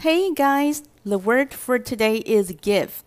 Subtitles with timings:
[0.00, 3.02] Hey guys, the word for today is give.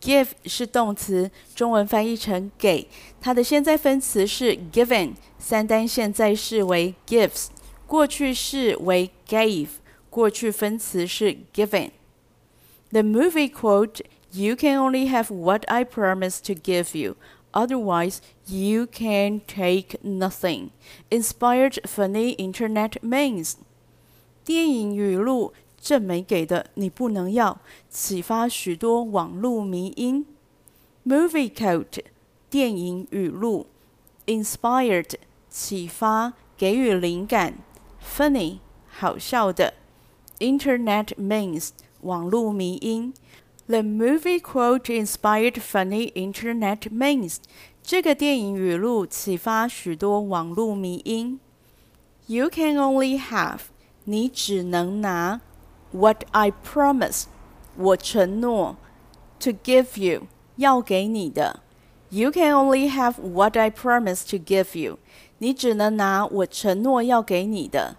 [0.00, 2.86] Give 是动词，中文翻译成给，
[3.20, 7.46] 它的现在分词是 given，三单现在式为 gives，
[7.86, 9.68] 过去式为 gave，
[10.08, 17.16] 过去分词是 given。The movie quote, "You can only have what I promise to give you."
[17.52, 20.70] Otherwise, you can take nothing.
[21.10, 23.54] Inspired funny internet memes.
[24.44, 30.26] 电影语录 正美给的你不能要，启发许多网络迷因。
[31.06, 32.00] Movie quote
[32.50, 33.66] 电影语录，
[34.26, 35.14] inspired
[35.48, 37.58] 启发，给予灵感，
[38.02, 39.74] funny 好笑的，
[40.40, 43.14] internet memes 网络迷因。
[43.66, 47.38] The movie quote inspired funny internet memes。
[47.82, 51.38] 这个电影语录启发许多网络迷因。
[52.26, 53.60] You can only have
[54.04, 55.40] 你只能拿。
[55.92, 57.24] what I promise，
[57.76, 58.76] 我承诺，
[59.40, 61.60] to give you，要给你的。
[62.10, 64.98] You can only have what I promise to give you。
[65.38, 67.96] 你只能拿我承诺要给你的。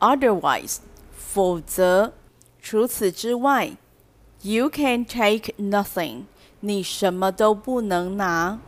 [0.00, 0.78] Otherwise，
[1.12, 2.14] 否则，
[2.60, 3.76] 除此之外，
[4.40, 6.24] You can take nothing。
[6.60, 8.58] 你什么都不能拿。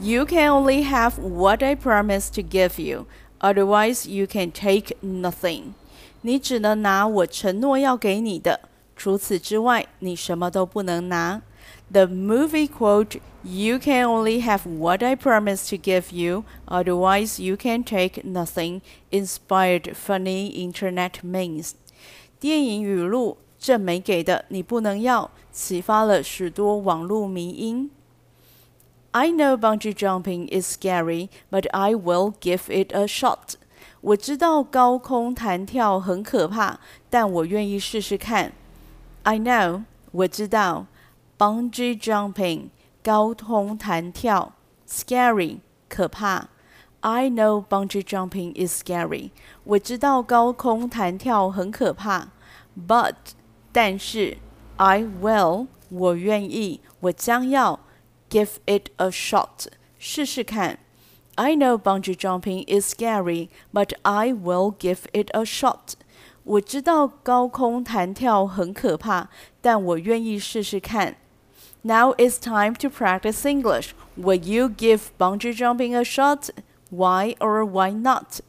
[0.00, 3.06] You can only have what I promise to give you.
[3.40, 5.74] Otherwise, you can take nothing.
[6.22, 8.60] 你只能拿我承诺要给你的，
[8.96, 11.42] 除此之外，你什么都不能拿。
[11.90, 17.82] The movie quote, "You can only have what I promise to give you, otherwise you can
[17.82, 21.72] take nothing." Inspired funny internet memes.
[22.38, 27.90] 电影语录，正美给的你不能要，启发了许多网络迷因。
[29.12, 33.54] I know bungee jumping is scary, but I will give it a shot.
[34.03, 36.77] 我知道高空弹跳很可怕，
[37.09, 38.51] 但我愿意试试看。
[39.23, 40.87] I know，我知道
[41.37, 42.67] ，bungee jumping，
[43.01, 44.51] 高空弹跳
[44.85, 46.49] ，scary，可怕。
[46.99, 49.31] I know bungee jumping is scary。
[49.63, 52.27] 我知道高空弹跳很可怕
[52.85, 53.15] ，but，
[53.71, 54.37] 但是
[54.75, 57.79] ，I will，我愿意，我将要
[58.29, 60.79] ，give it a shot，试试看。
[61.36, 65.94] I know bungee jumping is scary, but I will give it a shot.
[66.44, 69.28] 我知道高空弹跳很可怕，
[69.60, 71.16] 但我愿意试试看。
[71.82, 73.90] Now it's time to practice English.
[74.16, 76.48] Will you give bungee jumping a shot?
[76.90, 78.40] Why or why not?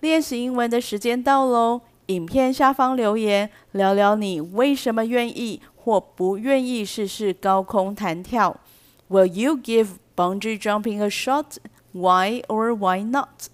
[0.00, 1.82] 练习英文的时间到喽！
[2.06, 8.58] 影片下方留言，聊聊你为什么愿意或不愿意试试高空弹跳。
[9.08, 11.56] Will you give bungee jumping a shot?
[11.92, 13.48] Why or why not?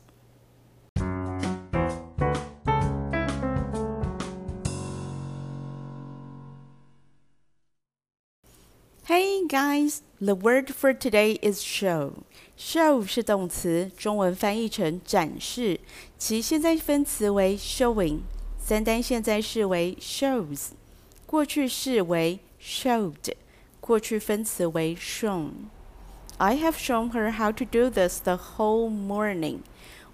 [9.04, 12.12] Hey guys, the word for today is show.
[12.56, 15.81] Show 是动词，中文翻译成展示，
[16.16, 18.20] 其现在分词为 showing，
[18.56, 20.69] 三单现在式为 shows，
[21.26, 23.34] 过去式为 showed，
[23.81, 25.50] 过去分词为 shown。
[26.38, 29.59] I have shown her how to do this the whole morning.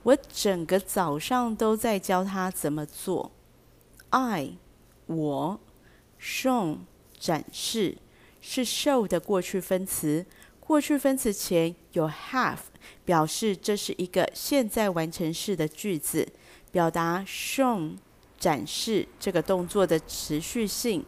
[0.03, 3.31] 我整个早上都在教她怎么做。
[4.11, 4.57] I
[5.07, 5.59] 我
[6.19, 6.79] shown
[7.17, 7.97] 展示
[8.39, 10.27] 是 show 的过去分词，
[10.59, 12.59] 过去分词前有 have，
[13.03, 16.27] 表示这是一个现在完成式的句子，
[16.71, 17.97] 表达 shown
[18.37, 21.03] 展示这个动作的持续性。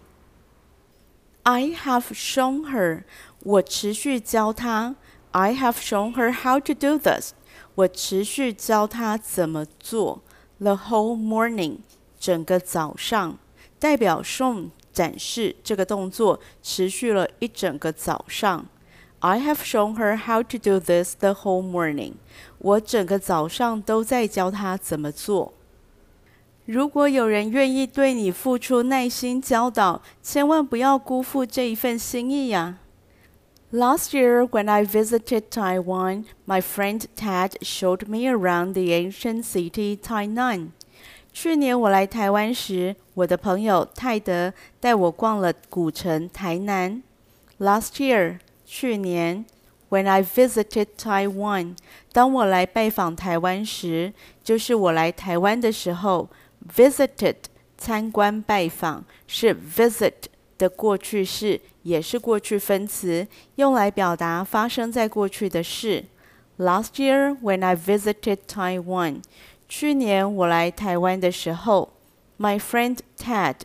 [1.42, 3.04] I have shown her，
[3.42, 4.96] 我持续教她。
[5.30, 7.32] I have shown her how to do this。
[7.74, 10.22] 我持续教她怎么做。
[10.58, 11.78] The whole morning，
[12.18, 13.38] 整个早上，
[13.78, 18.66] 代表 shown 展示这个动作持续了一整个早上。
[19.20, 22.14] I have shown her how to do this the whole morning。
[22.58, 25.54] 我整个早上都在教她怎么做。
[26.65, 32.77] 如果有人愿意对你付出耐心教导，千万不要辜负这一份心意呀。
[33.73, 40.69] Last year, when I visited Taiwan, my friend Ted showed me around the ancient city Tainan.
[41.33, 47.03] 去年我来台湾时，我的朋友泰德带我逛了古城台南。
[47.59, 49.43] Last year，去年
[49.89, 51.75] ，when I visited Taiwan，
[52.13, 56.29] 当我来拜访台湾时，就是我来台湾的时候。
[56.75, 57.35] Visited，
[57.77, 60.13] 参观拜访，是 visit
[60.57, 61.61] 的过去式。
[61.83, 66.05] 也是过去分词，用来表达发生在过去的事。
[66.57, 69.21] Last year when I visited Taiwan，
[69.67, 71.91] 去年我来台湾的时候
[72.39, 73.55] ，My friend Ted，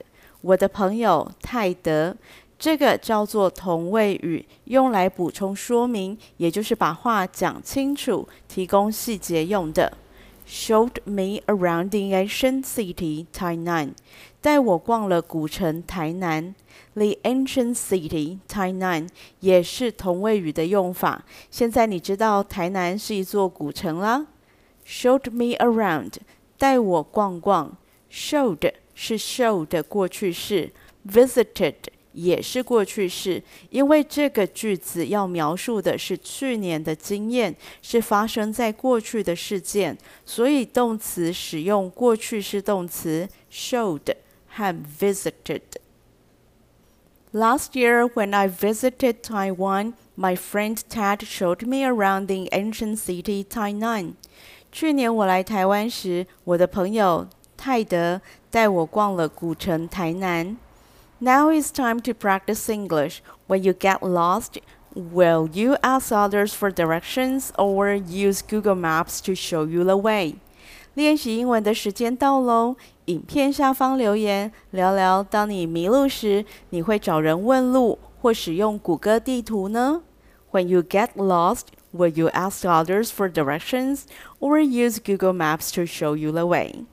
[0.41, 2.17] 我的朋友泰德。
[2.59, 9.97] 这个叫做同位语，用来补充说明，也就是把话讲清楚，提供细节用的。
[10.51, 13.93] Showed me around the ancient city Tainan，
[14.41, 16.55] 带我逛了古城台南。
[16.95, 19.09] The ancient city Tainan
[19.41, 21.27] 也是同位语的用法。
[21.51, 24.27] 现在你知道台南是一座古城啦。
[24.87, 26.15] Showed me around，
[26.57, 27.77] 带我逛逛。
[28.11, 30.73] Showed 是 show 的过去式
[31.07, 31.75] ，visited。
[32.21, 44.15] 也是过去式，因为这个句子要描述的是去年的经验，是发生在过去的事件，所以动词使用过去式动词 showed
[44.49, 45.61] 和 visited。
[47.33, 54.15] Last year, when I visited Taiwan, my friend Ted showed me around the ancient city Tainan.
[54.73, 58.21] 去年我来台湾时，我的朋友泰德
[58.51, 60.57] 带我逛了古城台南。
[61.20, 63.22] now it's time to practice English.
[63.48, 64.60] When you get lost,
[64.96, 70.36] will you ask others for directions or use Google Maps to show you the way?
[70.96, 72.76] 练习英文的时间到喽！
[73.06, 80.04] 影片下方留言聊聊，当你迷路时，你会找人问路或使用谷歌地图呢？
[80.52, 84.04] When you get lost, will you ask others for directions
[84.40, 86.86] or use Google Maps to show you the way?